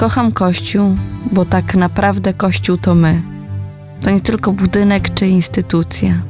Kocham 0.00 0.32
Kościół, 0.32 0.94
bo 1.32 1.44
tak 1.44 1.74
naprawdę 1.74 2.34
Kościół 2.34 2.76
to 2.76 2.94
my. 2.94 3.22
To 4.00 4.10
nie 4.10 4.20
tylko 4.20 4.52
budynek 4.52 5.14
czy 5.14 5.26
instytucja, 5.26 6.22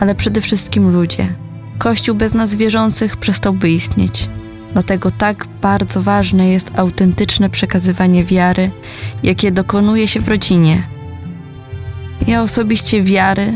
ale 0.00 0.14
przede 0.14 0.40
wszystkim 0.40 0.92
ludzie. 0.92 1.34
Kościół 1.78 2.14
bez 2.14 2.34
nas 2.34 2.54
wierzących 2.54 3.16
przestałby 3.16 3.70
istnieć. 3.70 4.28
Dlatego 4.72 5.10
tak 5.10 5.46
bardzo 5.60 6.02
ważne 6.02 6.48
jest 6.48 6.70
autentyczne 6.76 7.50
przekazywanie 7.50 8.24
wiary, 8.24 8.70
jakie 9.22 9.52
dokonuje 9.52 10.08
się 10.08 10.20
w 10.20 10.28
rodzinie. 10.28 10.82
Ja 12.26 12.42
osobiście 12.42 13.02
wiary 13.02 13.52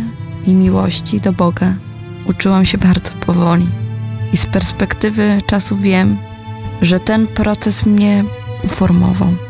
i 0.46 0.54
miłości 0.54 1.20
do 1.20 1.32
Boga 1.32 1.74
uczyłam 2.28 2.64
się 2.64 2.78
bardzo 2.78 3.12
powoli. 3.12 3.66
I 4.32 4.36
z 4.36 4.46
perspektywy 4.46 5.38
czasu 5.46 5.76
wiem, 5.76 6.18
że 6.82 7.00
ten 7.00 7.26
proces 7.26 7.86
mnie 7.86 8.24
uformował. 8.64 9.45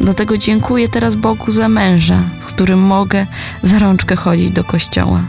Dlatego 0.00 0.38
dziękuję 0.38 0.88
teraz 0.88 1.16
Bogu 1.16 1.52
za 1.52 1.68
męża, 1.68 2.22
z 2.40 2.44
którym 2.44 2.78
mogę 2.78 3.26
za 3.62 3.78
rączkę 3.78 4.16
chodzić 4.16 4.50
do 4.50 4.64
kościoła. 4.64 5.20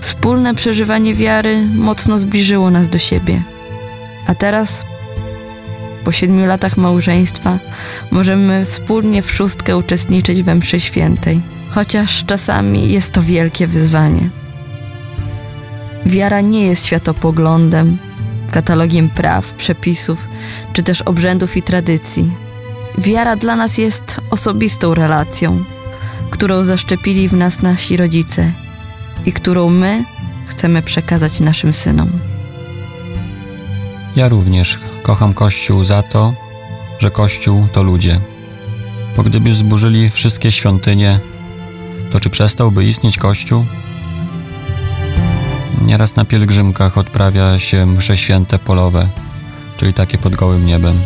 Wspólne 0.00 0.54
przeżywanie 0.54 1.14
wiary 1.14 1.66
mocno 1.74 2.18
zbliżyło 2.18 2.70
nas 2.70 2.88
do 2.88 2.98
siebie. 2.98 3.42
A 4.26 4.34
teraz, 4.34 4.84
po 6.04 6.12
siedmiu 6.12 6.46
latach 6.46 6.76
małżeństwa, 6.76 7.58
możemy 8.10 8.64
wspólnie 8.64 9.22
w 9.22 9.30
szóstkę 9.32 9.76
uczestniczyć 9.76 10.42
we 10.42 10.54
mszy 10.54 10.80
świętej, 10.80 11.40
chociaż 11.70 12.24
czasami 12.26 12.92
jest 12.92 13.12
to 13.12 13.22
wielkie 13.22 13.66
wyzwanie. 13.66 14.30
Wiara 16.06 16.40
nie 16.40 16.66
jest 16.66 16.86
światopoglądem, 16.86 17.98
katalogiem 18.50 19.08
praw, 19.08 19.52
przepisów, 19.52 20.18
czy 20.72 20.82
też 20.82 21.02
obrzędów 21.02 21.56
i 21.56 21.62
tradycji. 21.62 22.30
Wiara 22.98 23.36
dla 23.36 23.56
nas 23.56 23.78
jest 23.78 24.20
osobistą 24.30 24.94
relacją, 24.94 25.64
którą 26.30 26.64
zaszczepili 26.64 27.28
w 27.28 27.32
nas 27.32 27.62
nasi 27.62 27.96
rodzice 27.96 28.52
i 29.26 29.32
którą 29.32 29.70
my 29.70 30.04
chcemy 30.46 30.82
przekazać 30.82 31.40
naszym 31.40 31.72
synom. 31.72 32.10
Ja 34.16 34.28
również 34.28 34.78
kocham 35.02 35.34
Kościół 35.34 35.84
za 35.84 36.02
to, 36.02 36.34
że 36.98 37.10
Kościół 37.10 37.66
to 37.72 37.82
ludzie. 37.82 38.20
Bo 39.16 39.22
gdyby 39.22 39.54
zburzyli 39.54 40.10
wszystkie 40.10 40.52
świątynie, 40.52 41.20
to 42.12 42.20
czy 42.20 42.30
przestałby 42.30 42.84
istnieć 42.84 43.18
Kościół? 43.18 43.64
Nieraz 45.84 46.16
na 46.16 46.24
pielgrzymkach 46.24 46.98
odprawia 46.98 47.58
się 47.58 47.86
msze 47.86 48.16
święte 48.16 48.58
polowe, 48.58 49.08
czyli 49.76 49.94
takie 49.94 50.18
pod 50.18 50.36
gołym 50.36 50.66
niebem. 50.66 51.00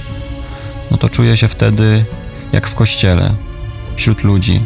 No 0.92 0.98
to 0.98 1.08
czuję 1.08 1.36
się 1.36 1.48
wtedy 1.48 2.04
jak 2.52 2.66
w 2.66 2.74
kościele, 2.74 3.34
wśród 3.96 4.24
ludzi, 4.24 4.60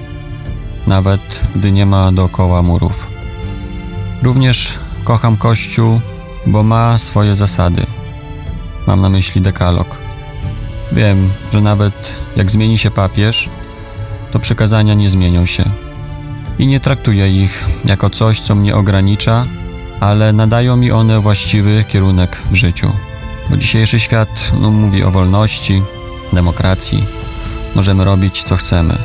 nawet 0.86 1.42
gdy 1.56 1.72
nie 1.72 1.86
ma 1.86 2.12
dookoła 2.12 2.62
murów. 2.62 3.06
Również 4.22 4.72
kocham 5.04 5.36
Kościół, 5.36 6.00
bo 6.46 6.62
ma 6.62 6.98
swoje 6.98 7.36
zasady. 7.36 7.86
Mam 8.86 9.00
na 9.00 9.08
myśli 9.08 9.40
dekalog. 9.40 9.96
Wiem, 10.92 11.30
że 11.52 11.60
nawet 11.60 12.14
jak 12.36 12.50
zmieni 12.50 12.78
się 12.78 12.90
papież, 12.90 13.48
to 14.30 14.38
przykazania 14.38 14.94
nie 14.94 15.10
zmienią 15.10 15.46
się. 15.46 15.64
I 16.58 16.66
nie 16.66 16.80
traktuję 16.80 17.42
ich 17.42 17.64
jako 17.84 18.10
coś, 18.10 18.40
co 18.40 18.54
mnie 18.54 18.74
ogranicza, 18.74 19.46
ale 20.00 20.32
nadają 20.32 20.76
mi 20.76 20.92
one 20.92 21.20
właściwy 21.20 21.84
kierunek 21.88 22.42
w 22.50 22.54
życiu. 22.54 22.92
Bo 23.50 23.56
dzisiejszy 23.56 24.00
świat 24.00 24.52
no, 24.60 24.70
mówi 24.70 25.02
o 25.02 25.10
wolności, 25.10 25.82
demokracji. 26.32 27.06
Możemy 27.74 28.04
robić 28.04 28.42
co 28.42 28.56
chcemy. 28.56 28.98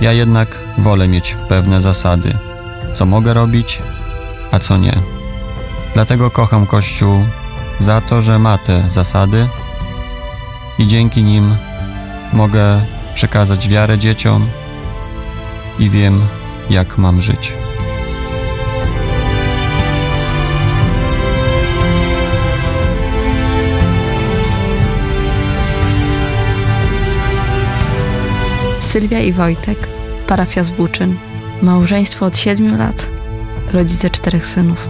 Ja 0.00 0.12
jednak 0.12 0.58
wolę 0.78 1.08
mieć 1.08 1.36
pewne 1.48 1.80
zasady, 1.80 2.38
co 2.94 3.06
mogę 3.06 3.34
robić, 3.34 3.78
a 4.52 4.58
co 4.58 4.76
nie. 4.76 4.98
Dlatego 5.94 6.30
kocham 6.30 6.66
Kościół 6.66 7.24
za 7.78 8.00
to, 8.00 8.22
że 8.22 8.38
ma 8.38 8.58
te 8.58 8.90
zasady 8.90 9.48
i 10.78 10.86
dzięki 10.86 11.22
nim 11.22 11.56
mogę 12.32 12.80
przekazać 13.14 13.68
wiarę 13.68 13.98
dzieciom 13.98 14.48
i 15.78 15.90
wiem, 15.90 16.26
jak 16.70 16.98
mam 16.98 17.20
żyć. 17.20 17.52
Sylwia 28.92 29.20
i 29.20 29.32
Wojtek, 29.32 29.88
parafia 30.26 30.64
Zbuczyn, 30.64 31.16
małżeństwo 31.62 32.26
od 32.26 32.36
siedmiu 32.36 32.76
lat, 32.76 33.10
rodzice 33.72 34.10
czterech 34.10 34.46
synów. 34.46 34.88